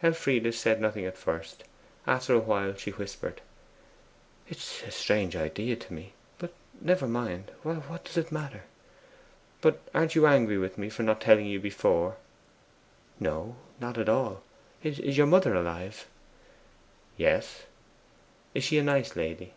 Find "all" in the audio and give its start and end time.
14.08-14.44